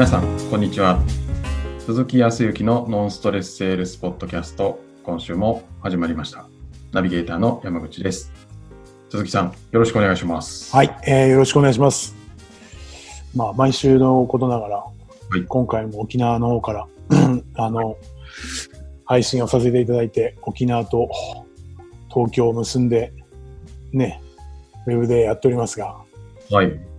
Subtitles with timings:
[0.00, 0.98] 皆さん、こんにちは。
[1.78, 6.48] 鈴木康之のノンストレスセールスポッドキャスト、今週も始まりました。
[6.90, 8.32] ナビゲーターの山口です。
[9.10, 10.74] 鈴木さん、よろしくお願いします。
[10.74, 12.16] はい、えーよろしくお願いします。
[13.36, 14.84] まあ、毎週のことながら、
[15.38, 16.86] い今回も沖縄の方から、
[17.56, 17.98] あの、
[19.04, 21.10] 配信をさせていただいて、沖縄と
[22.08, 23.12] 東京を結んで、
[23.92, 24.22] ね、
[24.86, 25.94] ウェブでやっておりますが、
[26.50, 26.89] はい。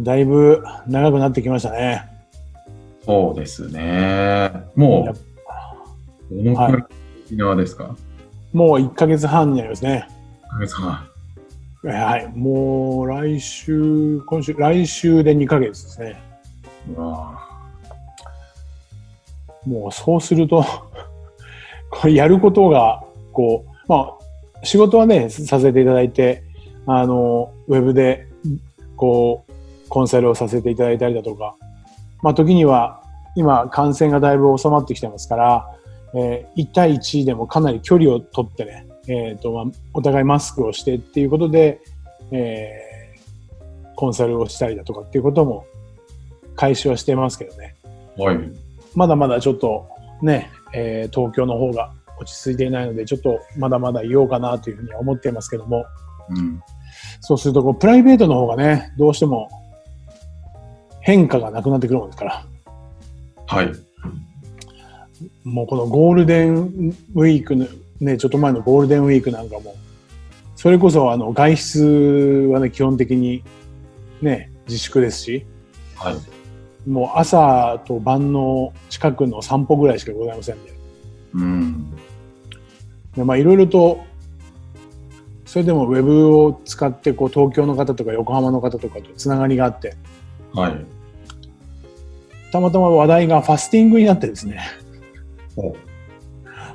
[0.00, 2.04] だいぶ長くなってきましたね。
[3.04, 4.52] そうですね。
[4.74, 5.14] も
[6.30, 6.82] う、どのくらい
[7.26, 7.96] 沖縄ですか、
[8.52, 10.08] もう1ヶ月半になりますね。
[10.48, 11.08] 1ヶ月半。
[11.84, 16.20] はい、もう来週、今週、来週で2ヶ月ですね。
[16.96, 17.38] うわ
[19.66, 20.64] もうそうすると、
[21.90, 23.02] これやることが、
[23.32, 24.16] こう、ま
[24.60, 26.42] あ、仕事はね、させていただいて、
[26.86, 28.26] あの、ウェブで、
[28.96, 29.47] こう、
[29.88, 31.56] コンサルをさせていただいたりだとか、
[32.22, 33.02] まあ、時には、
[33.34, 35.66] 今、感染がだいぶ収まってきてますから、
[36.14, 41.80] えー1対1でもかなり距離を取ってね、えっ、と、まあ、お互いマスクをしてっていうことで、
[42.30, 42.88] えー
[43.94, 45.66] コンサルをしたりだとかっていうことも
[46.54, 47.74] 開始はしてますけどね。
[48.16, 48.38] はい。
[48.94, 49.88] まだまだちょっと
[50.22, 55.84] ね、えー東京の方が落ち着いていないので、ちょっとまだまだいようかなというふうには思っていますけども、
[56.30, 56.62] うん。
[57.20, 59.48] そうするとこう、プライベートの方がね、どうしても
[61.08, 62.44] 変化がなくなってくるもんですから、
[63.46, 63.72] はい。
[65.42, 67.66] もうこのゴールデンウィークの、
[67.98, 69.74] ね、ちょっと前のゴールデンウィークなんかも、
[70.54, 73.42] それこそあの外出はね、基本的に
[74.20, 75.46] ね、自粛ですし、
[75.96, 76.90] はい。
[76.90, 80.74] もう朝と晩の近くの散歩ぐらいしかございませんで、
[81.32, 81.90] うん。
[83.16, 84.04] でまあいろいろと
[85.46, 89.96] それでもウェブを使ってこう東京の方とか横浜の方とかとつながりがあって
[90.52, 90.97] はい。
[92.52, 94.60] たまたま話題がファスティングになってですね
[95.56, 95.78] おフ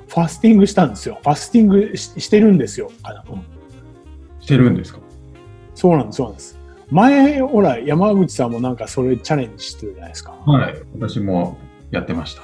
[0.08, 2.92] ァスティングしたんですよファスティングししてるんですよ
[4.40, 5.00] してるんですか？
[5.74, 6.60] そうなんですそうなんです
[6.92, 10.76] 前ほら山口さんもなんかそれチャレンジしてるじゃないですかはい。
[11.00, 11.58] 私も
[11.90, 12.42] やってました。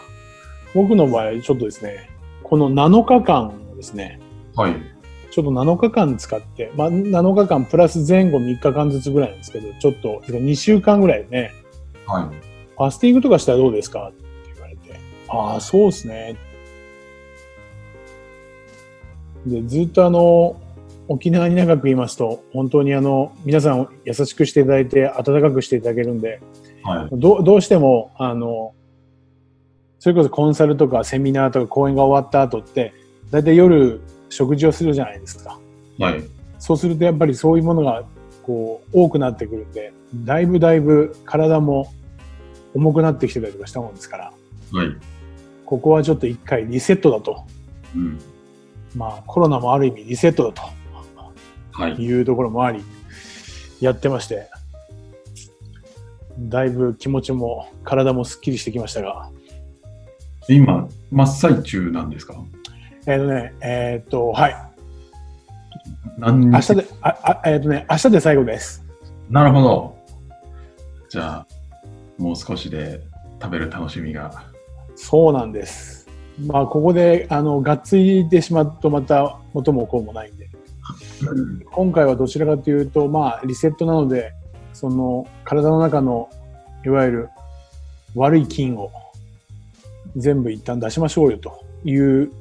[0.73, 2.09] 僕の場合ちょっとですね
[2.41, 4.19] この7日間をですね
[4.55, 4.75] はい。
[5.29, 11.53] ちょっと7日間使って、まあ、7日間プラス前後3日間ずつぐらいなんですけど、ちょっと、てか2週間ぐらいね、
[12.07, 12.48] はい。
[12.79, 14.07] ファスティングとかしたらどうですか？
[14.07, 14.23] って
[14.55, 16.37] 言われて、ああ、そうですね。
[19.45, 20.55] で、ずっとあの、
[21.09, 26.39] 沖縄に長くいますと、本当にあの、皆さんを優しくしていただいて、温かくしていただけるんで、
[26.83, 27.19] はい。
[27.19, 28.73] どどうしても、あの、
[29.99, 32.93] それこそコンサルとかセミナーとか講演が終わった後って、
[33.29, 35.59] だいたい夜食事をするじゃないですか。
[35.99, 36.23] はい。
[36.59, 38.03] そうするとやっぱりそういうものが
[38.43, 41.91] こう多くなってくるんで、だいぶだいぶ体も
[42.73, 44.33] 重くなってきてたりとかしたもんですから、
[44.73, 44.87] はい。
[45.65, 47.45] ここはちょっと一回リセットだと。
[47.95, 48.19] うん。
[48.95, 50.63] まあコロナもある意味リセットだ
[51.71, 52.01] はいと。
[52.01, 52.83] いうところもあり、
[53.79, 54.49] やってまして、
[56.39, 59.29] だいぶ気持ちも体もすっきりしてきましたが、
[60.47, 62.35] 今、真っ最中なんですか？
[63.05, 64.55] えっ、とね、えっ、と、はい。
[66.17, 66.51] 何日？
[66.51, 68.83] 明日で、あ、あえっ、とね、明日で最後です。
[69.29, 69.97] なるほど。
[71.09, 71.47] じゃあ、
[72.19, 73.01] もう少しで
[73.41, 74.43] 食べる楽しみが。
[74.95, 76.07] そうなんです。
[76.45, 80.49] まあ、ここで、あの、がっついてしまうとまた元も子もないんで、
[81.71, 84.33] 今回はどちらかというと、まあ、リセットなので、
[84.73, 86.29] その、体の中の、
[86.85, 87.29] いわゆる
[88.15, 88.91] 悪い菌を
[90.15, 92.31] 全部一旦出しましょうよという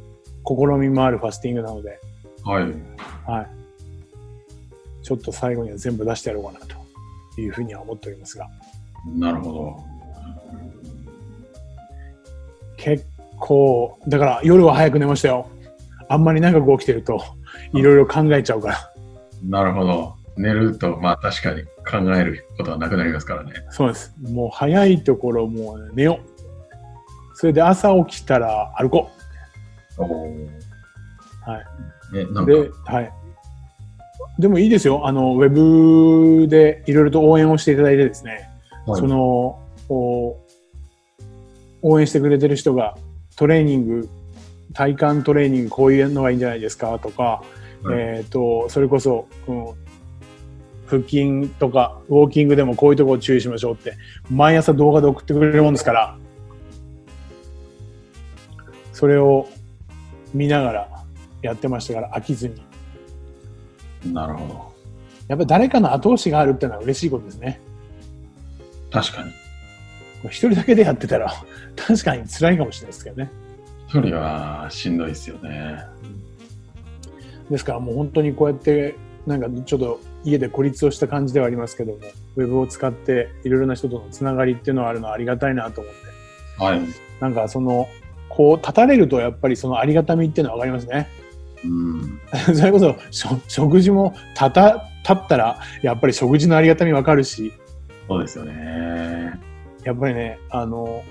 [0.47, 2.00] 試みもあるファスティングなので、
[2.44, 2.65] はい。
[3.27, 3.47] はい。
[5.03, 8.49] ちょっと最後には全部出してやろうかなというふうには思っておりますが、
[9.16, 9.84] なるほど。
[12.76, 13.04] 結
[13.38, 15.48] 構、だから夜は早く寝ましたよ。
[16.08, 17.22] あんまり長く起きてると、
[17.75, 18.93] いろいろ考えちゃうから。
[19.44, 20.14] なるほど。
[20.37, 23.52] 寝ると、まあ確かに考えることはなくなりますからね。
[23.70, 24.14] そうです。
[24.31, 26.38] もう早いところもう寝よう。
[27.34, 29.11] それで朝起きたら歩こ
[29.99, 30.08] おう。
[31.44, 31.58] は
[32.12, 32.25] ね、ない。
[32.25, 33.12] んか、で、はい。
[34.38, 35.06] でもいいですよ。
[35.06, 35.49] あの、ウェ
[36.40, 38.49] ブでいろいろと応援をしていただいてですね、
[38.93, 39.58] はいその、
[39.88, 40.37] 応
[42.00, 42.96] 援してくれてる人が
[43.37, 44.08] トレーニング、
[44.75, 46.99] 体幹トレーニングこういうのがいいんじゃないですか？
[46.99, 47.43] とか、は
[47.94, 49.67] いえっ、と、それこそ、うん
[50.87, 53.93] 腹筋とかウォーキングでもこういうところ注意しましょうって、
[54.31, 56.17] 毎朝動画で送ってくれるもんですから、
[58.94, 59.46] それを
[60.32, 60.88] 見ながら
[61.43, 64.14] やってましたから飽きずに。
[64.14, 64.73] なるほど。
[65.29, 67.61] やっぱり誰かの後押しがあるっていうのは嬉しいことですね。
[68.90, 69.32] 確かに。
[70.26, 71.32] 一人だけでやってたら、
[71.76, 73.31] 確かに辛いかもしれないですけどね。
[73.88, 75.79] 一人はしんどいですよね。
[77.50, 78.96] ですからもう本当にこうやって、
[79.26, 81.99] なんかちょっと家で孤立をした感じではありますけども、
[82.37, 86.64] ウェブを使っていろいろな人とのつながりっていうのはあるのはありがたいなと思って。
[86.64, 86.81] はい。
[87.20, 87.88] なんかその、
[88.29, 91.08] こう立たれるとやっぱりそのありがたみっていうのはわかりますね。
[91.64, 92.20] うん。
[92.55, 92.96] それこそ
[93.49, 97.52] 食事も立た立ったらやっぱり食事のありがたみわかるし
[98.08, 99.38] そうですよね。
[99.84, 101.05] やっぱりねあの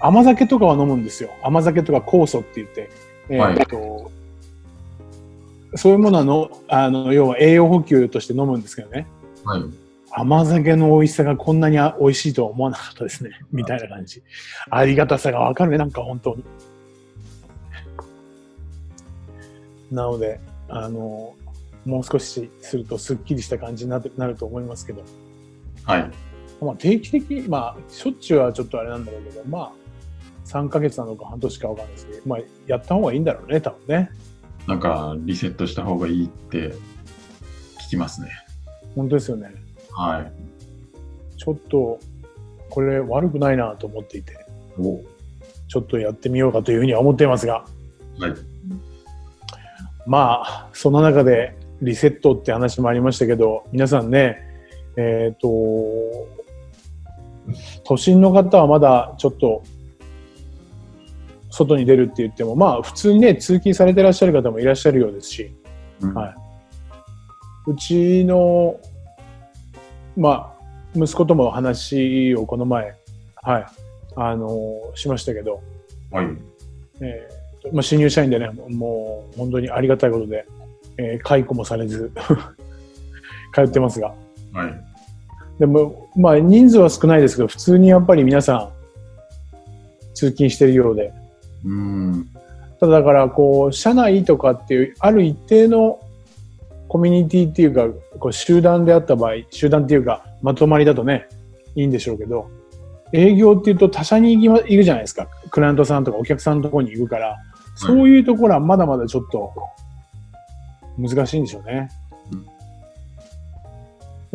[0.00, 1.30] 甘酒とかは飲むんですよ。
[1.42, 2.90] 甘酒とか酵素って言って、
[3.28, 4.10] えーっと
[5.74, 9.06] そういうものはのあの要は栄養補給として飲むんですけどね。
[9.44, 9.62] はい。
[10.10, 13.30] 甘酒の美味しさがこんなにあ美味しいとは思わなかったですね。
[13.52, 14.22] みたいな感じ。
[14.70, 15.72] ありがたさがわかる。
[15.72, 16.44] ねなんか本当に。
[19.90, 21.34] なのであの
[21.84, 25.02] もう少しするとすっきりした感じになってなると思いますけど
[25.86, 26.10] はい。
[26.60, 29.72] まあ、定期的に、まあ、しょっちゅうはちょっとあれなんだろうけど、まあ、
[30.46, 34.10] 3ヶ月なのか半年かわかんないですけど、まあ、やった方がいいんだろうね、多分ね。
[34.66, 36.74] なんか、リセットした方がいいって
[37.86, 38.30] 聞きますね。
[38.94, 39.52] 本当ですよね。
[39.92, 40.32] はい。
[41.38, 42.00] ちょっと、
[42.70, 44.46] これ悪くないなと思っていて、
[44.78, 45.00] お
[45.68, 47.64] ちょっとやってみようかというふうには思っていますが、
[48.18, 48.34] はい。
[50.06, 54.55] まあ、その中でリセットって話もありましたけど、皆さんね、
[54.96, 55.48] えっ、と、
[57.84, 59.62] 都心の方はまだちょっと、
[61.50, 65.54] 外に出るって言っても、まあ、普通にね、通勤されてらっしゃる方もいらっしゃるようですし、
[66.00, 66.34] うんはい
[67.68, 68.78] うちの、
[70.16, 70.54] ま
[70.94, 72.94] あ、息子とも話をこの前、
[73.42, 73.66] はい、
[74.14, 75.60] あの、しましたけど、
[76.12, 76.26] はい。
[77.00, 80.46] えーとまあ、新入社員でね、もう本当にありがたいことで、
[80.98, 82.12] えー解雇もされず、
[83.52, 84.14] 通ってますが。
[84.56, 84.80] はい。
[85.58, 88.70] でも、まあ、人数は少ないですけど、普通にやっぱり皆さん、
[90.14, 91.12] 通勤してるようで。
[91.64, 92.28] うん。
[92.80, 96.00] ただだから、こう、社内とかっていう、ある一定の
[96.88, 97.88] コミュニティっていうか、
[98.18, 101.26] こう集団であった場合、集団っていうか、まとまりだとね、
[101.74, 102.48] いいんでしょうけど、
[103.12, 105.28] 営業っていうと他社に行きま、行くじゃないですか。
[105.50, 107.36] クライアントさんとかお客さんのところに行くから、
[107.74, 109.52] そういうところはまだまだちょっと
[110.98, 111.90] 難しいんでしょうね。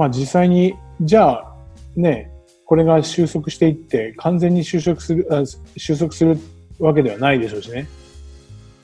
[0.01, 1.53] うんまあ実際に、じゃあ
[1.95, 2.31] ね、
[2.65, 5.43] これが収束していって完全に収束する、あ
[5.77, 6.39] 収束する
[6.79, 7.87] わけではないでしょうしね。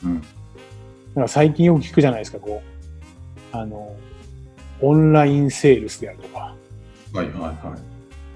[0.04, 0.22] うん。
[1.16, 3.58] なんか最近よく聞くじゃないですか、こう。
[3.58, 3.96] あの、
[4.82, 6.40] オンラインセールスであるとか、
[7.14, 7.76] はいはいは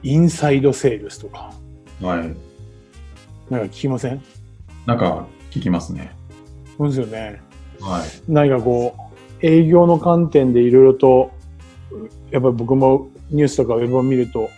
[0.02, 1.54] インサイドセールスとか、
[2.02, 2.04] い。
[2.04, 2.18] はい。
[2.18, 2.38] なんか
[3.68, 4.22] 聞きません？
[4.88, 6.12] なんか聞きますね。
[6.78, 7.42] そうですよね。
[7.80, 8.10] はい。
[8.28, 11.32] 何かこう、営業の観点でいろいろと、
[12.32, 14.50] やっぱり僕もニュースとかウェブを見ると、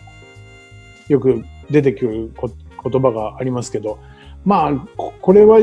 [1.07, 2.49] よく出てくるこ
[2.89, 3.99] 言葉がありますけど、
[4.45, 5.59] まあ、ここれは、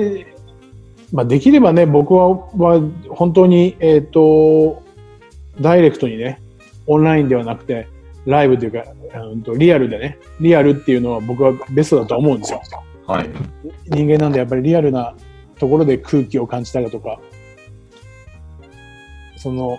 [1.12, 4.82] まあ、できればね、僕はは本当に、えっ、と、
[5.60, 6.40] ダイレクトにね、
[6.86, 7.88] オンラインではなくて、
[8.26, 8.84] ライブというか、
[9.22, 12.62] うんとリアルでね、リアルっていうのは僕はベストだと思うんですよ。
[13.06, 13.30] はい。
[13.86, 15.14] 人間なんでやっぱりリアルな
[15.58, 17.20] ところで空気を感じたりとか、
[19.36, 19.78] その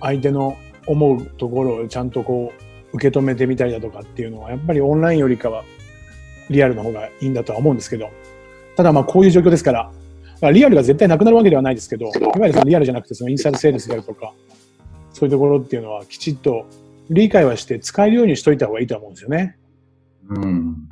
[0.00, 2.52] 相手の思うところをちゃんとこ
[2.92, 5.64] う受け止めてみたりだとかっていうのはやっぱりオンラインよりかは
[6.50, 8.10] リアルの方がいいんだとは思うんですけど、
[8.76, 9.90] ただまあこういう状況ですから、
[10.40, 14.32] まあリアルが絶対なくなるわけではないですけど、いわゆるそのリアルじゃなくてそのインサイドセールスであるとか、
[15.12, 16.66] そういうところっていうのはきちっと
[17.10, 19.56] 理解はして使えるようにしといた方がいいと思うんですよね。
[20.28, 20.88] うん。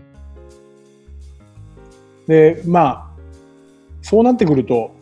[2.27, 3.11] で、まあ、
[4.03, 4.95] そうなってくると、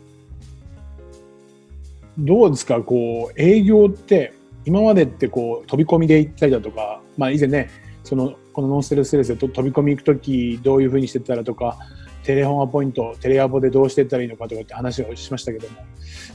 [2.19, 7.71] どうですか、こう、営業って、今までってこう、飛び込みで行ったりだとか、まあ以前ね、
[8.05, 11.79] その、このノンステルステレスでと飛び込み行くとき、どういうふうにしてったらとか、
[12.23, 15.77] テレフォンアポイント、テレアポでどうしてったらいいのかとかって話をしましたけども、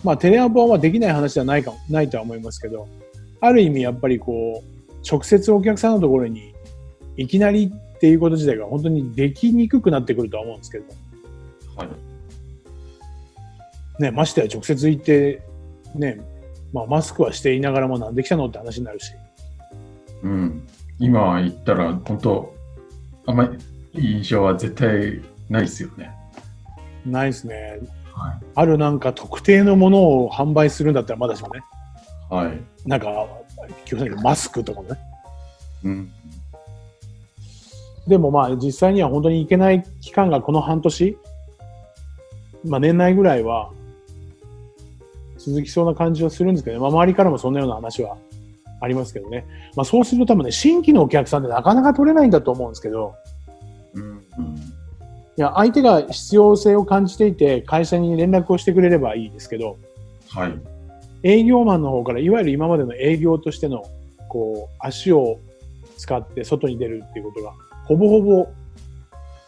[0.04, 2.88] まあテレアポはまあできない話ではないかも、ないとは思いますけど、
[3.42, 6.56] ある意味やっぱりこう、直接お客さんのところに
[7.18, 10.86] いきなりっていうこと自体が本当にできにくくなってくるとは思うんですけど、
[11.76, 11.90] はい。
[14.02, 15.42] ね、ましてや直接行って、
[15.94, 16.20] ね、
[16.76, 19.14] まあ、マスクはしていながらもなんで来たのって話になるし、
[20.24, 20.68] うん。
[21.00, 22.54] 今言ったら、本当
[23.26, 23.46] あんま
[23.94, 26.12] りいい印象は絶対ないですよね。
[27.06, 27.80] ないですね。
[28.12, 31.62] はあるなんか特定のものを販売するんだったらまだしもね、
[32.30, 32.34] い。
[32.34, 32.60] はい。
[32.86, 33.26] なんか、
[34.22, 35.00] マスクとかもね。
[35.86, 36.12] うん。
[38.06, 41.18] でもまあ実際には本当に行けない期間がこの半年、
[42.66, 43.72] まあ年内ぐらいは
[45.46, 48.18] 続きそうな感じはするんですけどね、まあ周りからもそんなような話は
[48.82, 49.46] ありますけどね。
[49.76, 53.14] まあそうすると多分ね、新規のお客さんってなかなか取れないんだと思うんですけど、
[53.94, 54.00] う
[55.38, 59.78] いや、相手が必要性を感じていて、会社に連絡をしてくれればいいですけど、
[60.30, 60.54] はい。
[61.24, 63.84] 営業マンの方から、いわゆる今までの営業としての、
[64.30, 65.40] こう、足を
[65.98, 67.52] 使って外に出るっていうことが、
[67.86, 68.48] ほぼほぼ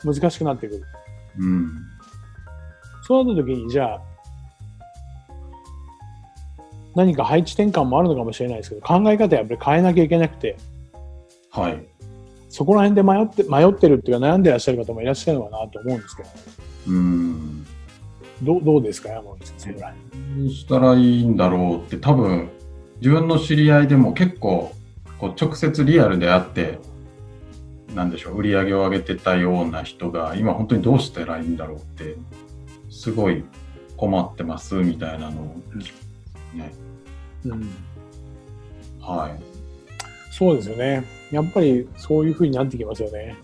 [0.04, 0.84] 難しくなってくる。
[1.39, 1.72] うん。
[3.04, 4.01] そうなった時に、じゃあ、
[6.98, 10.58] 何か配置転換もあるのかもしれないですけど、考え方やっぱり変えなきゃいけなくて、
[11.51, 11.86] はい。
[12.50, 16.30] そこら辺で迷って、迷ってるっていうか悩んでらっしゃる方もいらっしゃるのかなと思うんですけど、
[16.88, 17.68] うん。
[18.42, 20.44] どうどうですか、山口さん、そこら辺。
[20.44, 22.50] どうしたらいいんだろうって多分
[23.00, 24.74] 自分の知り合いでも結構
[25.20, 26.80] こう直接リアルで会って
[27.94, 32.16] なんでしょう売り上げを上げてたような人が今本当にどうしたらいいんだろうって
[32.89, 33.44] すごい
[33.98, 35.56] 困ってますみたいなのを
[36.56, 36.87] ね。
[37.46, 37.70] うん
[39.08, 39.41] はい。
[40.32, 41.06] そうですよね。
[41.32, 43.36] やっぱりそういう風になってきますよね。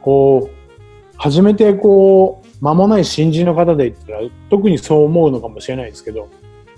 [0.00, 6.28] こう、初めてこう、間もない新人の方で言ったら、特にそう思うのかもしれないですけど、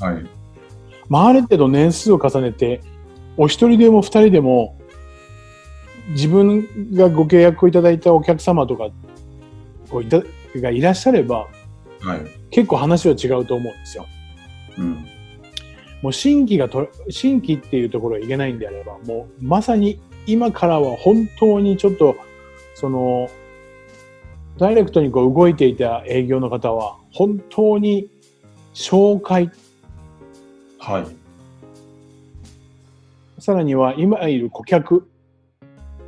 [0.01, 0.27] はい。
[1.09, 2.81] まあ、ある程度年数を重ねて、
[3.37, 4.79] お一人でも二人でも、
[6.09, 8.89] 自分がご契約をいただいたお客様とか
[9.91, 10.21] をいた
[10.57, 11.47] がいらっしゃれば、
[12.01, 12.21] はい。
[12.51, 14.07] 結構話は違うと思うんですよ。
[14.79, 15.07] うん。
[16.03, 22.17] もう新規がと、新規っていうところへいけないんであれば、もうまさに今からは本当にちょっと、
[22.75, 23.31] その、
[24.59, 28.09] ダイレクトにこう動いていた営業の方は、本当に
[28.75, 29.51] 紹介、
[30.79, 31.07] はい。
[33.41, 35.09] さらには今いる顧客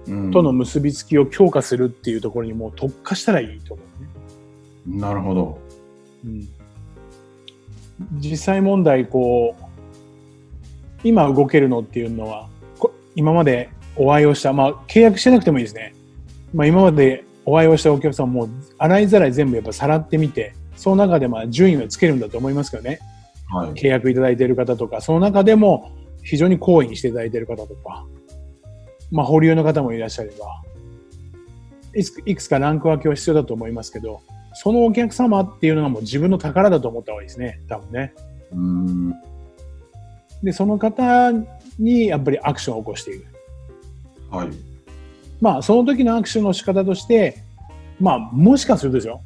[0.07, 3.83] うんとの結びつきを強化するっていうところにもう特化したらいいと思
[4.87, 5.01] うね。
[5.01, 5.59] なるほど。
[6.25, 6.49] うん、
[8.13, 9.64] 実際問題こう
[11.05, 15.95] 今動けるのっていうのはこ今までお会いをしたまあ契約してなくてもいいですね、
[16.53, 22.99] まあ、今までお会いをしたお客さんも洗いざらい全部やっぱさらってみてその中でまあ順位をつけるんだと思いますけどね
[23.49, 23.71] はい。
[23.73, 25.93] 契約いただいている方とかその中でも
[26.23, 28.07] 非常に好意にしていただいている方とか、
[29.11, 30.63] まあ、保留の方もいらっしゃれば
[31.95, 34.23] いくいくつかランク分けは必要だと思いますけど
[34.55, 38.15] そのお客様っていうのがもう自分の宝だと思った方がいいですね多分ね
[38.53, 39.15] うん。
[40.45, 41.33] でその方
[41.79, 43.27] にやっぱりアクションを起こしていく
[44.31, 44.49] はい。
[45.41, 47.43] まあその時のアクションの仕方として
[47.99, 49.23] まあもしかするとですよ。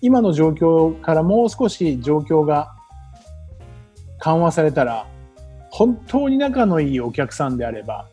[0.00, 2.72] 今の状況からもう少し状況が
[4.18, 5.06] 緩和されたら
[5.70, 8.06] 本当に仲のいいお客さんであれば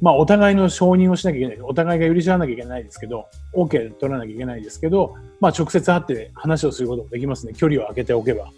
[0.00, 1.60] まあお互いの承認をしなきゃいけない。
[1.60, 7.52] お互いが許し合わなきゃいけないですけど OK 取らなきゃいけないですけどまあ直接会って話をすることもできますね。
[7.52, 8.44] 距離を空けておけば。
[8.44, 8.50] は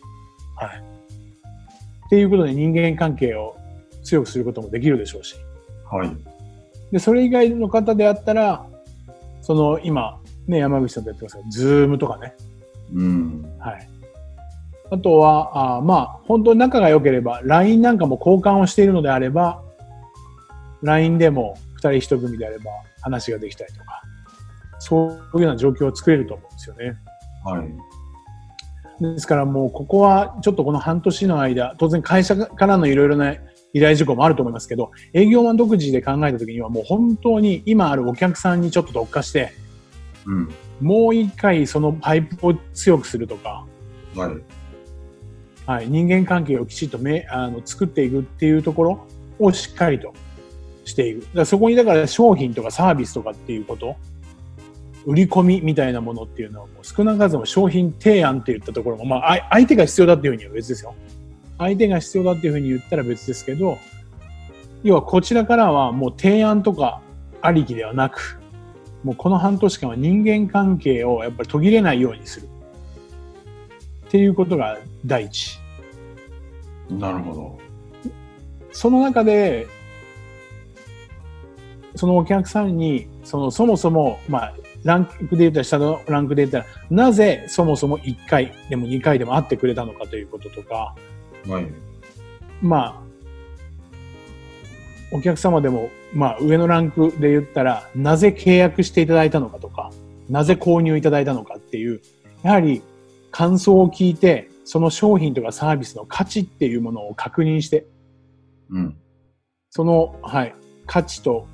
[0.66, 0.89] い
[2.10, 3.56] っていうことで人間関係を
[4.02, 5.36] 強くすることもできるでしょうし
[5.88, 6.10] はい。
[6.90, 8.66] で、それ以外の方であったら、
[9.42, 12.34] その今、ね、山口さんとやってますけど、ズームとかね。
[12.92, 13.56] うん。
[13.60, 13.88] はい。
[14.90, 19.62] あとは、あまあ、本当に仲が良ければ、LINE なんかも交換をしているのであれば、
[20.82, 24.02] LINE でも二人一組であれば話ができたりとか、
[24.80, 26.98] そういうような状況を作れると思うんですよね。
[27.44, 27.68] はい。
[29.00, 33.34] ですからもうここはちょっとこの半年の間、当然会社からのいろいろな
[33.72, 39.52] 依頼事項もあると思いますけど、営業マン独自で考えた時にはもう本当に今あるお客さんにちょっと特化して、
[40.26, 40.48] うん。
[40.80, 43.64] もう一回そのパイプを強くするとか、
[44.14, 44.30] はい。
[45.66, 49.06] はい、人間関係をきちっとめあの作っていくっていうところ
[49.38, 50.12] をしっかりと
[50.84, 51.26] していく。
[51.34, 53.96] だそこにだから商品とかサービスとかっていうこと、
[55.06, 60.94] 売り込みみたいなものっていうのはもう少なからずも商品提案って言ったところも、まああ相手が必要だっていうふうには別ですよ。
[61.58, 63.78] 相手が必要だっていうふうに言ったら別ですけど、
[64.82, 67.02] 要はこちらからはもう提案とか
[67.42, 68.40] ありきではなく、
[69.04, 72.48] もうこの半年間は人間関係をやっぱり途切れないようにする。
[74.06, 75.58] っていうことが第一。
[76.90, 77.58] なるほど。
[78.72, 79.66] その中で、
[81.94, 90.94] そのお客さんに、そのそもそも、まあ、ランクで言ったら、下のランクで言ったら、なぜそもそも1回でも2回でも会ってくれたのかということとか、
[91.46, 91.66] はい。
[92.62, 93.10] まあ、
[95.12, 99.90] お客様でも、まあ、上のランクで言ったら、なぜ契約していただいたのかとか、
[100.28, 102.00] なぜ購入いただいたのかっていう、
[102.42, 102.82] やはり
[103.30, 107.86] 感想を聞いて、その商品とかサービスの価値っていうものを確認して、
[108.70, 108.96] うん。
[109.70, 110.54] その、はい、
[110.86, 111.46] 価値と、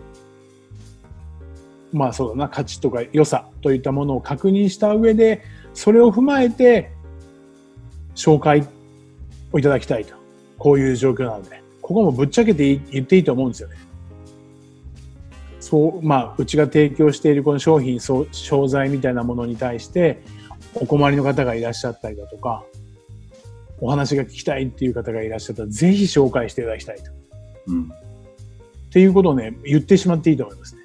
[1.93, 5.43] まあそうだな、価値とか良さといったものを確認した上で、
[5.75, 6.90] それを踏まえて、
[8.14, 8.66] 紹介
[9.52, 10.14] をいただきたいと。
[10.59, 11.62] こういう状況なので。
[11.83, 13.76] ここもぶっちゃけて言っていいと思うんですよね。
[15.61, 20.23] そう、まあ、うちが提供しているこの商品、そう商材みたいなものに対して、
[20.75, 22.64] お困りの方がいらっしゃったりだとか、
[23.81, 27.11] お話が聞きたいっていう方がいらっしゃったら、ぜひ紹介していただきたいと。
[27.69, 27.83] うん。
[27.85, 27.87] っ
[28.90, 30.75] ていうことをね、言ってしまっていいと思いますね。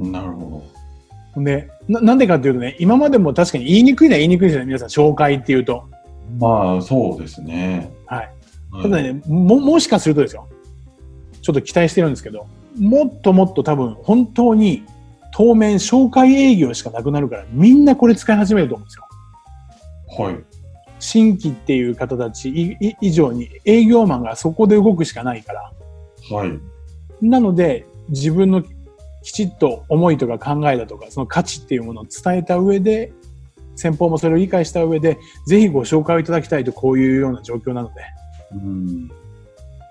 [0.00, 0.62] なるほ
[1.36, 5.84] で、ななんでかっていうとね、今までも確かに言いにくいのは言いにくいですよね、皆さん、紹介っていうと。
[6.38, 6.46] ど。
[6.46, 7.90] まあ、そうですね。
[8.06, 8.18] はい。
[8.18, 8.30] はい
[8.82, 10.48] ただね、も、もしかするとですよ。
[11.42, 12.46] ちょっと期待してるんですけど、
[12.78, 14.84] もっともっと多分、本当に、
[15.32, 20.26] 当面、紹介営業しかなくなるから、みんなこれ使い始めると思うんですよ。
[20.26, 20.38] はい。
[21.00, 25.72] 新規っていう方たちいい以上に営業マンがそこで動くしかないから。
[26.30, 26.60] はい。
[27.20, 28.62] なので、自分の
[29.22, 33.12] きちっと思いとか考えだとか、その価値っていうものを伝えた上で、
[33.76, 37.94] 先方もそれを理解した上で、ぜひご紹介をいただきたいとこういうような状況なので。
[38.52, 39.10] うん。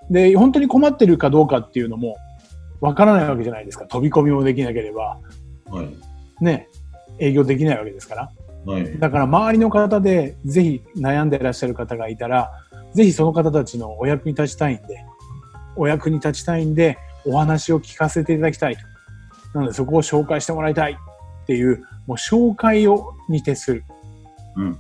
[0.09, 2.17] で、本当に困ってるかどうかっていうのも、
[2.81, 3.85] わからないわけじゃないですか。
[3.85, 5.17] 飛び込みもできなければ、
[5.69, 6.43] はい。
[6.43, 6.67] ね、
[7.19, 8.31] 営業できないわけですから。
[8.65, 8.99] はい。
[8.99, 12.51] だから周りの方で、ぜひ悩んでいらっしゃる方がいたら、
[12.93, 15.05] ぜひその方たちのお役に立ちたいんで、
[15.75, 18.88] お役に立ちたいんで、お話を聞かせていただきたいと。
[19.53, 23.83] なのでそこを紹介してもらいたいっていう、もう紹介をに徹する。
[24.55, 24.77] うん。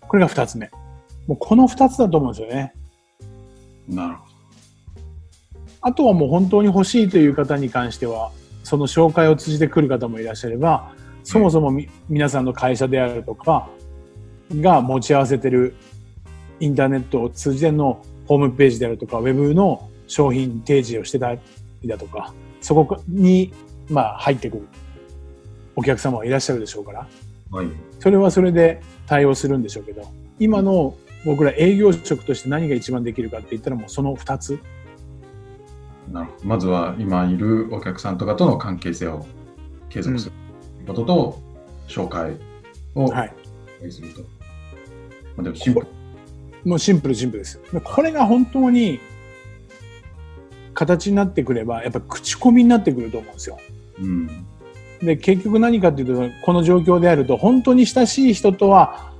[0.00, 0.70] これが二つ目。
[1.26, 2.74] もうこの二つだと思うんですよね。
[3.88, 4.28] なるほ
[5.80, 8.32] あとはもう本当に欲しいという方に関しては、
[8.64, 10.92] その紹介を通じてくる方もいらっしゃれば、
[11.22, 13.68] そもそもみ、皆さんの会社であるとか、
[14.52, 15.76] が持ち合わせてる
[16.58, 21.40] インターネットを通じてのホームページであるとか、ウェブの商品提示をしてたり
[21.86, 23.52] だとか、そこに、
[23.88, 24.68] まあ、入ってくる
[25.76, 27.08] お客様はいらっしゃるでしょうから、
[27.50, 27.58] ど。
[27.58, 27.68] はい。
[28.00, 30.02] それはそれで対応するんでしょうけど、
[30.38, 34.58] 今の僕ら営業職として何が一番できるかって言ったらもうその二つ。
[36.12, 36.46] なるほど。
[36.46, 39.26] まずは今いるお客さんとかとの関係性を
[39.88, 40.32] 継続する
[40.86, 41.42] ことと、
[41.88, 42.36] 紹介
[42.94, 43.32] をはい。
[43.90, 44.22] すると。
[44.22, 44.26] ま
[45.38, 45.86] あ、でもシンプル。
[46.64, 47.60] もうシンプルシンプルです。
[47.72, 49.00] でこれが本当に
[50.78, 53.58] 形になってくれば、やっぱ口コミになってくると思うんですよ。
[54.00, 54.28] うん。
[55.02, 59.10] で、結局何かっていうと、この状況であると、本当に親しい人とは、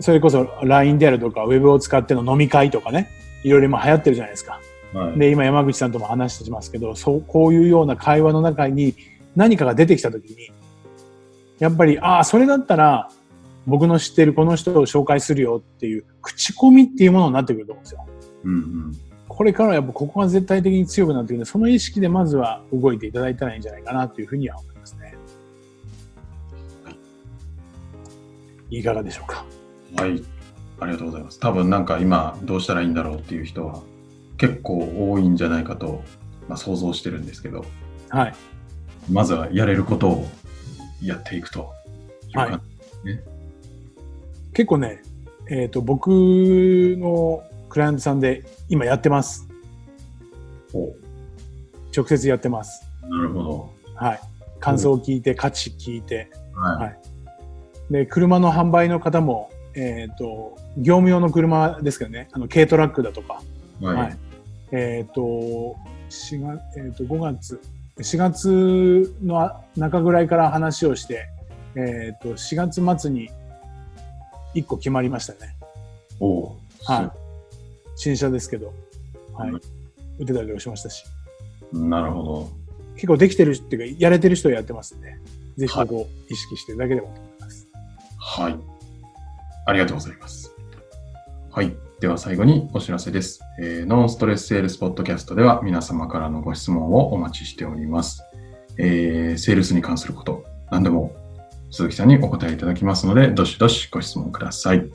[0.00, 3.10] それこそ LINE であるとか、ウェブを使っての飲み会とかね、
[3.44, 4.60] いろいろ今流行ってるじゃないですか。
[4.94, 5.18] はい。
[5.18, 8.94] で、今山口さんとも話してますけど、そう、こういうような会話の中に
[9.36, 10.36] 何かが出てきたときに、
[11.58, 13.10] やっぱり、ああ、それだったら、
[13.66, 18.06] 僕の知ってるこの人を紹介するよっていう、口コミっていうものになってくると思うんですよ。
[18.44, 19.07] うんうん。
[19.38, 25.14] これからはやっぱここが絶対的に強くなってくるので、その意識でまずは動いていただいたらいいんじゃないかなというふうには思いますね。
[28.68, 29.44] いかがでしょうか？
[29.96, 30.24] はい。
[30.80, 31.38] ありがとうございます。
[31.38, 33.80] 多分なんか今どうしたらいいんだろうっていう人は
[34.38, 36.02] 結構多いんじゃないかと、
[36.48, 37.64] まあ、想像してるんですけど、
[38.08, 38.34] はい。
[39.08, 40.26] まずはやれることを
[41.00, 41.72] やっていくと
[42.26, 42.62] いうはい感
[44.52, 45.00] 結構ね、
[45.48, 49.48] えっ、と、僕のクライアントさんで今やってます。
[51.96, 52.86] 直接やってます。
[53.02, 53.70] なるほど。
[53.94, 54.20] はい。
[54.60, 56.30] 感想を聞いて、価値聞いて。
[56.54, 56.84] はい。
[56.84, 56.98] はい
[57.90, 63.42] で、車の販売の方も、えっ、と、業務用の車ですけどね、あの、軽トラックだとか、
[63.80, 63.96] はい。
[63.96, 64.18] はい
[64.70, 65.20] えっ、と、
[66.10, 67.60] 4月、えっ、と、5月、
[67.96, 71.28] 4月の中ぐらいから話をして、
[71.74, 73.30] えっ、と、4月末に
[74.54, 75.56] 1個決まりましたね。
[76.20, 76.54] お
[76.84, 77.27] はい。
[77.98, 78.72] 新車ですけど、
[79.34, 79.60] はいうん。
[80.18, 81.04] 打てたりとかしましたし。
[81.72, 82.50] なるほど。
[82.94, 85.14] 結構できてるっていうか、やれてる人はやってますんで、
[85.56, 87.68] ぜひここを意識してるだけでもと思います。
[88.18, 88.56] はい。
[89.66, 90.54] ありがとうございます。
[91.50, 91.76] はい。
[92.00, 93.40] では最後にお知らせです。
[93.60, 98.22] えーノンストレスセールスポッドキャストでは皆様からのご質問をお待ちしております。
[98.78, 101.12] えーセールスに関すること、何でも
[101.70, 104.88] 鈴木さんにお答えいただきますので、どしどしご質問ください。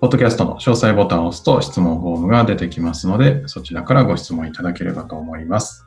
[0.00, 5.86] ポッドキャストの詳細ボタンを押すと質問フォームが出てきますので、そちらからご質問いただければと思います。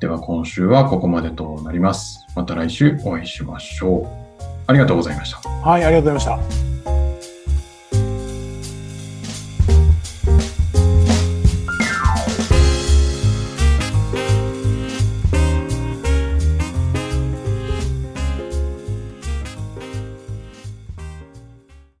[0.00, 2.18] では今週はここまでとなります。
[2.34, 4.42] また来週お会いしましょう。
[4.66, 5.48] ありがとうございました。
[5.48, 6.40] はい、ありがとうございま
[6.80, 6.93] した。